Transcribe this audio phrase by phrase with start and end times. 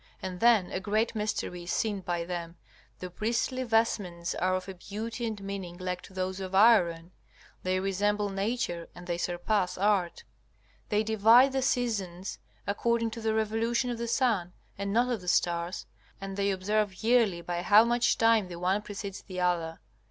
[0.19, 2.55] And then a great mystery is seen by them.
[2.97, 7.11] The priestly vestments are of a beauty and meaning like to those of Aaron.
[7.61, 10.23] They resemble nature and they surpass Art.
[10.89, 15.27] They divide the seasons according to the revolution of the sun, and not of the
[15.27, 15.85] stars,
[16.19, 19.81] and they observe yearly by how much time the one precedes the other.